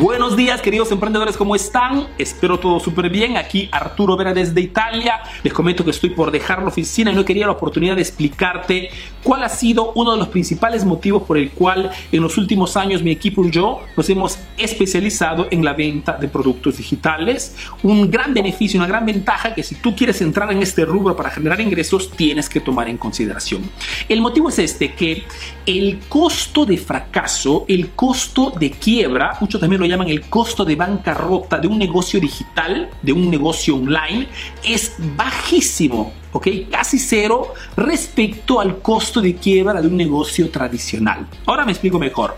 Buenos 0.00 0.34
días 0.34 0.62
queridos 0.62 0.90
emprendedores, 0.92 1.36
¿cómo 1.36 1.54
están? 1.54 2.08
Espero 2.16 2.58
todo 2.58 2.80
súper 2.80 3.10
bien. 3.10 3.36
Aquí 3.36 3.68
Arturo 3.70 4.16
Vera 4.16 4.32
desde 4.32 4.58
Italia. 4.58 5.20
Les 5.42 5.52
comento 5.52 5.84
que 5.84 5.90
estoy 5.90 6.08
por 6.08 6.30
dejar 6.30 6.62
la 6.62 6.68
oficina 6.68 7.12
y 7.12 7.14
no 7.14 7.22
quería 7.22 7.44
la 7.44 7.52
oportunidad 7.52 7.96
de 7.96 8.00
explicarte 8.00 8.88
cuál 9.22 9.44
ha 9.44 9.50
sido 9.50 9.92
uno 9.94 10.12
de 10.12 10.16
los 10.16 10.28
principales 10.28 10.86
motivos 10.86 11.24
por 11.24 11.36
el 11.36 11.50
cual 11.50 11.90
en 12.10 12.22
los 12.22 12.38
últimos 12.38 12.78
años 12.78 13.02
mi 13.02 13.10
equipo 13.10 13.44
y 13.44 13.50
yo 13.50 13.82
nos 13.94 14.08
hemos 14.08 14.38
especializado 14.56 15.48
en 15.50 15.62
la 15.62 15.74
venta 15.74 16.16
de 16.16 16.28
productos 16.28 16.78
digitales. 16.78 17.54
Un 17.82 18.10
gran 18.10 18.32
beneficio, 18.32 18.80
una 18.80 18.88
gran 18.88 19.04
ventaja 19.04 19.54
que 19.54 19.62
si 19.62 19.74
tú 19.74 19.94
quieres 19.94 20.22
entrar 20.22 20.50
en 20.50 20.62
este 20.62 20.86
rubro 20.86 21.14
para 21.14 21.28
generar 21.28 21.60
ingresos 21.60 22.10
tienes 22.12 22.48
que 22.48 22.60
tomar 22.60 22.88
en 22.88 22.96
consideración. 22.96 23.70
El 24.08 24.22
motivo 24.22 24.48
es 24.48 24.60
este, 24.60 24.94
que 24.94 25.24
el 25.66 25.98
costo 26.08 26.64
de 26.64 26.78
fracaso, 26.78 27.66
el 27.68 27.90
costo 27.90 28.50
de 28.58 28.70
quiebra, 28.70 29.36
mucho 29.42 29.60
también 29.60 29.78
lo 29.78 29.89
llaman 29.90 30.08
el 30.08 30.22
costo 30.22 30.64
de 30.64 30.76
bancarrota 30.76 31.58
de 31.58 31.68
un 31.68 31.78
negocio 31.78 32.20
digital, 32.20 32.90
de 33.02 33.12
un 33.12 33.30
negocio 33.30 33.76
online, 33.76 34.28
es 34.64 34.94
bajísimo. 35.16 36.12
¿ok? 36.32 36.48
Casi 36.70 36.98
cero 36.98 37.54
respecto 37.76 38.60
al 38.60 38.78
costo 38.78 39.20
de 39.20 39.34
quiebra 39.34 39.80
de 39.80 39.88
un 39.88 39.96
negocio 39.96 40.48
tradicional. 40.50 41.26
Ahora 41.46 41.64
me 41.64 41.72
explico 41.72 41.98
mejor. 41.98 42.36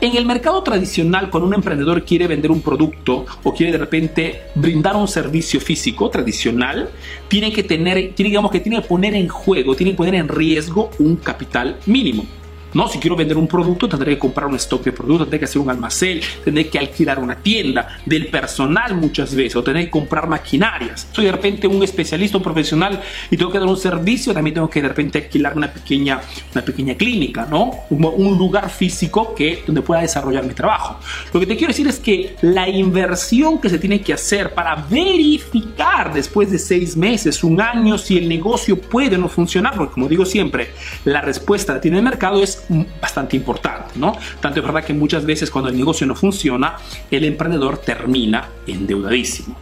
En 0.00 0.16
el 0.16 0.24
mercado 0.24 0.62
tradicional, 0.62 1.30
cuando 1.30 1.46
un 1.46 1.54
emprendedor 1.54 2.04
quiere 2.04 2.26
vender 2.26 2.50
un 2.50 2.62
producto 2.62 3.26
o 3.42 3.54
quiere 3.54 3.72
de 3.72 3.78
repente 3.78 4.42
brindar 4.54 4.96
un 4.96 5.08
servicio 5.08 5.60
físico 5.60 6.08
tradicional, 6.10 6.90
tiene 7.28 7.52
que 7.52 7.62
tener, 7.62 8.14
digamos 8.14 8.50
que 8.50 8.60
tiene 8.60 8.80
que 8.80 8.88
poner 8.88 9.14
en 9.14 9.28
juego, 9.28 9.74
tiene 9.74 9.92
que 9.92 9.98
poner 9.98 10.14
en 10.14 10.28
riesgo 10.28 10.90
un 10.98 11.16
capital 11.16 11.78
mínimo. 11.86 12.24
No, 12.72 12.88
si 12.88 12.98
quiero 12.98 13.16
vender 13.16 13.36
un 13.36 13.48
producto, 13.48 13.88
tendré 13.88 14.14
que 14.14 14.18
comprar 14.18 14.46
un 14.46 14.54
stock 14.56 14.84
de 14.84 14.92
productos, 14.92 15.26
tendré 15.26 15.38
que 15.40 15.44
hacer 15.46 15.60
un 15.60 15.70
almacén, 15.70 16.20
tendré 16.44 16.68
que 16.68 16.78
alquilar 16.78 17.18
una 17.18 17.36
tienda, 17.36 17.98
del 18.06 18.28
personal 18.28 18.94
muchas 18.94 19.34
veces, 19.34 19.56
o 19.56 19.62
tendré 19.62 19.86
que 19.86 19.90
comprar 19.90 20.28
maquinarias. 20.28 21.08
Soy 21.12 21.24
de 21.24 21.32
repente 21.32 21.66
un 21.66 21.82
especialista, 21.82 22.36
un 22.36 22.44
profesional 22.44 23.00
y 23.30 23.36
tengo 23.36 23.50
que 23.50 23.58
dar 23.58 23.66
un 23.66 23.76
servicio, 23.76 24.32
también 24.32 24.54
tengo 24.54 24.70
que 24.70 24.80
de 24.80 24.88
repente 24.88 25.18
alquilar 25.18 25.56
una 25.56 25.72
pequeña, 25.72 26.20
una 26.54 26.64
pequeña 26.64 26.94
clínica, 26.94 27.46
¿no? 27.50 27.70
Un, 27.90 28.40
lugar 28.40 28.70
físico 28.70 29.34
que, 29.34 29.62
donde 29.66 29.82
pueda 29.82 30.00
desarrollar 30.00 30.44
mi 30.44 30.54
trabajo. 30.54 30.98
Lo 31.32 31.40
que 31.40 31.46
te 31.46 31.56
quiero 31.56 31.68
decir 31.68 31.86
es 31.88 31.98
que 31.98 32.36
la 32.40 32.68
inversión 32.68 33.60
que 33.60 33.68
se 33.68 33.78
tiene 33.78 34.00
que 34.00 34.14
hacer 34.14 34.54
para 34.54 34.76
verificar 34.76 36.12
después 36.14 36.50
de 36.50 36.58
seis 36.58 36.96
meses, 36.96 37.44
un 37.44 37.60
año, 37.60 37.98
si 37.98 38.16
el 38.16 38.28
negocio 38.28 38.80
puede 38.80 39.16
o 39.16 39.18
no 39.18 39.28
funcionar, 39.28 39.74
porque 39.76 39.94
como 39.94 40.08
digo 40.08 40.24
siempre, 40.24 40.70
la 41.04 41.20
respuesta 41.20 41.74
la 41.74 41.80
tiene 41.80 41.98
el 41.98 42.04
mercado 42.04 42.42
es 42.42 42.59
bastante 43.00 43.36
importante, 43.36 43.94
¿no? 43.96 44.16
Tanto 44.40 44.60
es 44.60 44.66
verdad 44.66 44.84
que 44.84 44.94
muchas 44.94 45.24
veces 45.24 45.50
cuando 45.50 45.70
el 45.70 45.76
negocio 45.76 46.06
no 46.06 46.14
funciona, 46.14 46.76
el 47.10 47.24
emprendedor 47.24 47.78
termina 47.78 48.48
endeudadísimo. 48.66 49.56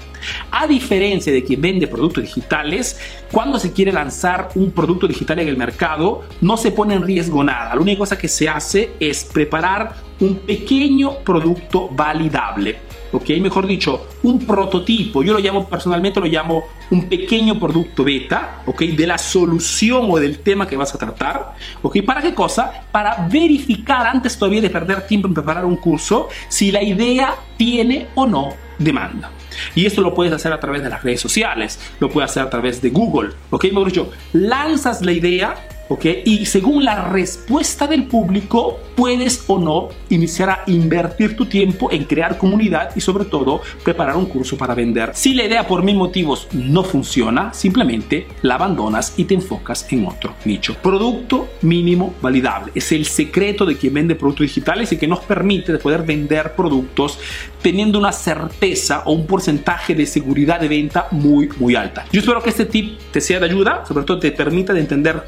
A 0.51 0.67
diferencia 0.67 1.33
de 1.33 1.45
quien 1.45 1.61
vende 1.61 1.87
productos 1.87 2.25
digitales, 2.25 2.99
cuando 3.31 3.59
se 3.59 3.73
quiere 3.73 3.93
lanzar 3.93 4.51
un 4.55 4.73
producto 4.73 5.07
digital 5.07 5.39
en 5.39 5.49
el 5.49 5.57
mercado, 5.57 6.25
no 6.41 6.57
se 6.57 6.73
pone 6.73 6.95
en 6.95 7.03
riesgo 7.03 7.45
nada. 7.45 7.75
La 7.75 7.81
única 7.81 7.99
cosa 7.99 8.19
que 8.19 8.29
se 8.29 8.49
hace 8.49 8.91
es 8.99 9.25
preparar 9.25 10.08
un 10.21 10.37
pequeño 10.41 11.19
producto 11.25 11.89
validable 11.89 12.89
¿ok? 13.13 13.31
Mejor 13.41 13.67
dicho, 13.67 14.09
un 14.23 14.39
prototipo, 14.45 15.23
yo 15.23 15.33
lo 15.33 15.39
llamo 15.39 15.69
personalmente, 15.69 16.21
lo 16.21 16.27
llamo 16.27 16.65
un 16.91 17.09
pequeño 17.09 17.59
producto 17.59 18.05
beta, 18.05 18.63
¿ok? 18.67 18.83
De 18.83 19.07
la 19.07 19.19
solución 19.19 20.07
o 20.11 20.19
del 20.19 20.41
tema 20.41 20.67
que 20.67 20.77
vas 20.77 20.95
a 20.95 20.99
tratar, 20.99 21.55
¿ok? 21.83 22.03
¿Para 22.05 22.23
qué 22.23 22.35
cosa? 22.35 22.83
Para 22.91 23.29
verificar 23.31 24.07
antes 24.07 24.39
todavía 24.39 24.61
de 24.61 24.71
perder 24.71 25.07
tiempo 25.07 25.29
en 25.29 25.35
preparar 25.35 25.65
un 25.65 25.77
curso 25.77 26.29
si 26.49 26.71
la 26.71 26.83
idea 26.83 27.35
tiene 27.57 28.09
o 28.15 28.27
no 28.27 28.55
demanda. 28.79 29.31
Y 29.75 29.87
esto 29.87 30.03
lo 30.03 30.15
puedes 30.15 30.33
hacer 30.33 30.53
a 30.53 30.61
través 30.61 30.83
de 30.83 30.89
las 30.89 31.03
redes 31.03 31.21
sociales, 31.21 31.81
lo 31.99 32.09
puedes 32.09 32.31
hacer 32.31 32.45
a 32.45 32.51
través 32.51 32.81
de 32.81 32.91
Google, 32.91 33.31
¿ok? 33.51 33.65
Mejor 33.65 33.87
dicho, 33.87 34.11
lanzas 34.33 35.03
la 35.03 35.13
idea 35.13 35.57
¿ok? 35.89 36.07
Y 36.25 36.47
según 36.47 36.85
la 36.85 37.09
respuesta 37.09 37.87
del 37.87 38.05
público, 38.05 38.79
puedes 38.95 39.45
o 39.47 39.59
no 39.59 39.89
iniciar 40.11 40.51
a 40.51 40.63
invertir 40.67 41.37
tu 41.37 41.47
tiempo 41.47 41.91
en 41.91 42.05
crear 42.05 42.39
comunidad 42.39 42.91
y 42.97 43.01
sobre 43.01 43.25
todo 43.25 43.63
preparar 43.85 44.17
un 44.17 44.27
curso 44.27 44.57
para 44.57 44.75
vender. 44.75 45.13
Si 45.15 45.35
la 45.35 45.45
idea 45.45 45.67
por 45.67 45.83
mil 45.83 45.97
motivos 45.97 46.49
no 46.53 46.83
funciona, 46.83 47.53
simplemente 47.55 48.27
la 48.43 48.55
abandonas 48.55 49.15
y 49.17 49.25
te 49.25 49.35
enfocas 49.35 49.87
en 49.93 50.07
otro 50.07 50.35
nicho. 50.45 50.75
Producto 50.83 51.49
mínimo 51.63 52.15
validable. 52.21 52.73
Es 52.75 52.93
el 52.93 53.07
secreto 53.07 53.65
de 53.65 53.77
quien 53.77 53.95
vende 53.95 54.15
productos 54.15 54.47
digitales 54.47 54.93
y 54.93 54.97
que 54.97 55.07
nos 55.07 55.21
permite 55.21 55.73
de 55.73 55.79
poder 55.79 56.03
vender 56.03 56.55
productos 56.55 57.19
teniendo 57.63 57.99
una 57.99 58.13
certeza 58.13 59.03
o 59.05 59.13
un 59.13 59.27
porcentaje 59.27 59.95
de 59.95 60.07
seguridad 60.07 60.61
de 60.61 60.69
venta 60.69 61.09
muy, 61.11 61.49
muy 61.59 61.75
alta. 61.75 62.05
Yo 62.13 62.21
espero 62.21 62.43
que 62.43 62.51
este 62.51 62.67
tip 62.67 62.99
te 63.13 63.21
sea 63.21 63.41
de 63.41 63.47
ayuda, 63.47 63.85
sobre 63.87 64.05
todo 64.05 64.19
te 64.19 64.33
permita 64.33 64.73
de 64.73 64.81
entender 64.81 65.25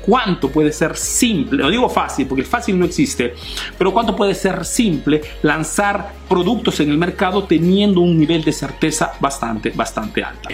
puede 0.50 0.72
ser 0.72 0.96
simple, 0.96 1.62
no 1.62 1.70
digo 1.70 1.88
fácil, 1.88 2.26
porque 2.26 2.42
el 2.42 2.46
fácil 2.46 2.78
no 2.78 2.84
existe, 2.84 3.34
pero 3.78 3.92
cuánto 3.92 4.14
puede 4.14 4.34
ser 4.34 4.64
simple 4.64 5.20
lanzar 5.42 6.12
productos 6.28 6.80
en 6.80 6.90
el 6.90 6.98
mercado 6.98 7.44
teniendo 7.44 8.00
un 8.00 8.18
nivel 8.18 8.44
de 8.44 8.52
certeza 8.52 9.12
bastante, 9.20 9.70
bastante 9.70 10.22
alta. 10.22 10.50